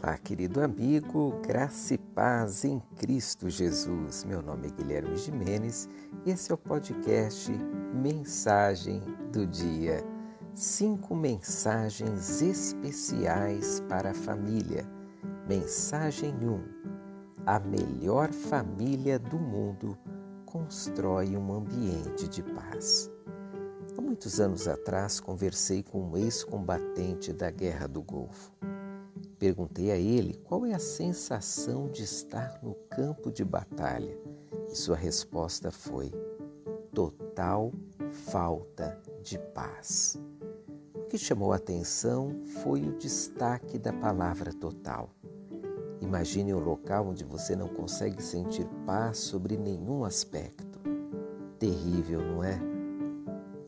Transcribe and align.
Olá, 0.00 0.16
querido 0.16 0.62
amigo, 0.62 1.40
graça 1.44 1.94
e 1.94 1.98
paz 1.98 2.64
em 2.64 2.78
Cristo 2.98 3.50
Jesus. 3.50 4.22
Meu 4.22 4.40
nome 4.40 4.68
é 4.68 4.70
Guilherme 4.70 5.16
Jimenez 5.16 5.88
e 6.24 6.30
esse 6.30 6.52
é 6.52 6.54
o 6.54 6.58
podcast 6.58 7.50
Mensagem 7.92 9.02
do 9.32 9.44
Dia. 9.44 10.04
Cinco 10.54 11.16
mensagens 11.16 12.40
especiais 12.40 13.80
para 13.88 14.12
a 14.12 14.14
família. 14.14 14.88
Mensagem 15.48 16.32
1: 16.32 16.48
um, 16.48 16.62
A 17.44 17.58
melhor 17.58 18.32
família 18.32 19.18
do 19.18 19.36
mundo 19.36 19.98
constrói 20.46 21.36
um 21.36 21.52
ambiente 21.52 22.28
de 22.28 22.44
paz. 22.44 23.10
Há 23.96 24.00
muitos 24.00 24.38
anos 24.38 24.68
atrás, 24.68 25.18
conversei 25.18 25.82
com 25.82 26.10
um 26.10 26.16
ex-combatente 26.16 27.32
da 27.32 27.50
Guerra 27.50 27.88
do 27.88 28.00
Golfo. 28.00 28.52
Perguntei 29.38 29.92
a 29.92 29.96
ele 29.96 30.34
qual 30.44 30.66
é 30.66 30.74
a 30.74 30.80
sensação 30.80 31.88
de 31.88 32.02
estar 32.02 32.58
no 32.60 32.74
campo 32.90 33.30
de 33.30 33.44
batalha 33.44 34.18
e 34.68 34.74
sua 34.74 34.96
resposta 34.96 35.70
foi: 35.70 36.12
total 36.92 37.72
falta 38.10 39.00
de 39.22 39.38
paz. 39.54 40.20
O 40.94 41.04
que 41.08 41.16
chamou 41.16 41.52
a 41.52 41.56
atenção 41.56 42.42
foi 42.62 42.82
o 42.82 42.98
destaque 42.98 43.78
da 43.78 43.92
palavra 43.92 44.52
total. 44.52 45.10
Imagine 46.00 46.52
um 46.52 46.58
local 46.58 47.08
onde 47.08 47.24
você 47.24 47.54
não 47.54 47.68
consegue 47.68 48.22
sentir 48.22 48.66
paz 48.84 49.18
sobre 49.18 49.56
nenhum 49.56 50.04
aspecto. 50.04 50.80
Terrível, 51.58 52.20
não 52.22 52.42
é? 52.42 52.58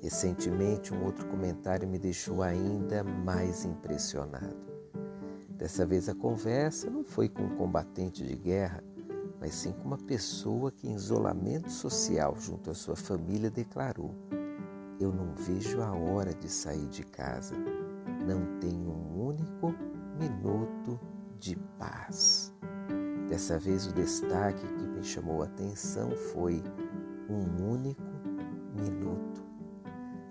Recentemente, 0.02 0.92
um 0.92 1.04
outro 1.04 1.26
comentário 1.28 1.88
me 1.88 1.98
deixou 1.98 2.42
ainda 2.42 3.04
mais 3.04 3.64
impressionado. 3.64 4.69
Dessa 5.60 5.84
vez 5.84 6.08
a 6.08 6.14
conversa 6.14 6.88
não 6.88 7.04
foi 7.04 7.28
com 7.28 7.42
um 7.42 7.54
combatente 7.54 8.26
de 8.26 8.34
guerra, 8.34 8.82
mas 9.38 9.54
sim 9.54 9.72
com 9.72 9.88
uma 9.88 9.98
pessoa 9.98 10.72
que, 10.72 10.88
em 10.88 10.94
isolamento 10.94 11.70
social 11.70 12.34
junto 12.40 12.70
à 12.70 12.74
sua 12.74 12.96
família, 12.96 13.50
declarou: 13.50 14.14
Eu 14.98 15.12
não 15.12 15.34
vejo 15.34 15.82
a 15.82 15.92
hora 15.92 16.32
de 16.32 16.48
sair 16.48 16.86
de 16.86 17.04
casa, 17.04 17.54
não 18.26 18.58
tenho 18.58 18.90
um 18.90 19.26
único 19.26 19.74
minuto 20.18 20.98
de 21.38 21.54
paz. 21.78 22.54
Dessa 23.28 23.58
vez 23.58 23.86
o 23.86 23.92
destaque 23.92 24.66
que 24.66 24.82
me 24.82 25.04
chamou 25.04 25.42
a 25.42 25.44
atenção 25.44 26.10
foi 26.32 26.62
um 27.28 27.70
único 27.70 28.02
minuto. 28.74 29.44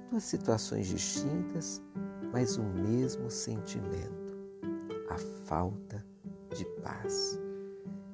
Duas 0.10 0.24
situações 0.24 0.88
distintas, 0.88 1.84
mas 2.34 2.58
o 2.58 2.64
mesmo 2.64 3.30
sentimento 3.30 4.29
a 5.10 5.18
falta 5.18 6.06
de 6.56 6.66
paz. 6.82 7.40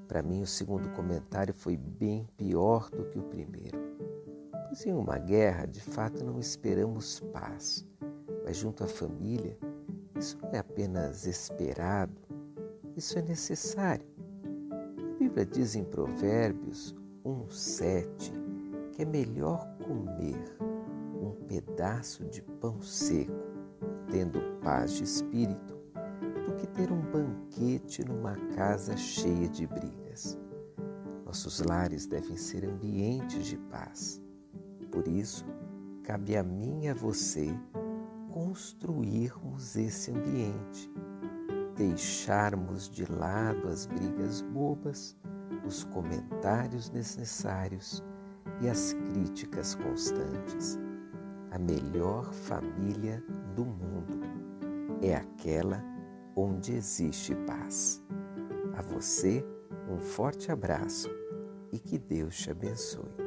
Para 0.08 0.22
mim, 0.22 0.42
o 0.42 0.48
segundo 0.48 0.90
comentário 0.90 1.54
foi 1.54 1.76
bem 1.76 2.28
pior 2.38 2.90
do 2.90 3.06
que 3.06 3.20
o 3.20 3.24
primeiro. 3.24 3.78
Pois 4.68 4.86
em 4.86 4.94
uma 4.94 5.18
guerra, 5.18 5.66
de 5.66 5.82
fato, 5.82 6.24
não 6.24 6.40
esperamos 6.40 7.20
paz, 7.34 7.86
mas 8.44 8.58
junto 8.58 8.84
à 8.84 8.88
família, 8.88 9.58
isso 10.16 10.38
não 10.42 10.50
é 10.52 10.60
apenas 10.60 11.26
esperado, 11.26 12.14
isso 12.96 13.18
é 13.20 13.22
necessário. 13.22 14.06
A 14.72 15.18
Bíblia 15.20 15.46
diz 15.46 15.76
em 15.76 15.84
Provérbios 15.84 16.96
1,7 17.26 18.46
que 18.96 19.02
é 19.02 19.06
melhor 19.06 19.68
comer 19.86 20.58
um 21.22 21.32
pedaço 21.48 22.24
de 22.26 22.42
pão 22.42 22.82
seco, 22.82 23.34
tendo 24.10 24.40
paz 24.62 24.94
de 24.94 25.04
espírito, 25.04 25.75
ter 26.76 26.92
um 26.92 27.00
banquete 27.00 28.04
numa 28.04 28.36
casa 28.54 28.98
cheia 28.98 29.48
de 29.48 29.66
brigas. 29.66 30.38
Nossos 31.26 31.62
lares 31.62 32.06
devem 32.06 32.36
ser 32.36 32.66
ambientes 32.66 33.48
de 33.48 33.58
paz. 33.58 34.22
Por 34.92 35.08
isso, 35.08 35.46
cabe 36.04 36.36
a 36.36 36.44
mim 36.44 36.84
e 36.84 36.90
a 36.90 36.94
você 36.94 37.58
construirmos 38.30 39.78
esse 39.78 40.12
ambiente, 40.12 40.92
deixarmos 41.78 42.90
de 42.90 43.10
lado 43.10 43.70
as 43.70 43.86
brigas 43.86 44.42
bobas, 44.42 45.16
os 45.66 45.86
comentários 45.86 46.90
desnecessários 46.90 48.04
e 48.62 48.68
as 48.68 48.92
críticas 48.94 49.76
constantes. 49.76 50.78
A 51.52 51.58
melhor 51.58 52.34
família 52.34 53.24
do 53.56 53.64
mundo 53.64 54.20
é 55.02 55.16
aquela 55.16 55.95
onde 56.36 56.74
existe 56.74 57.34
paz. 57.48 58.04
A 58.76 58.82
você, 58.82 59.46
um 59.90 60.00
forte 60.00 60.52
abraço 60.52 61.10
e 61.72 61.80
que 61.80 61.98
Deus 61.98 62.36
te 62.36 62.52
abençoe. 62.52 63.25